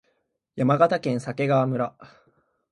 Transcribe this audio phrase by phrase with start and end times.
[0.55, 1.95] 山形県鮭川村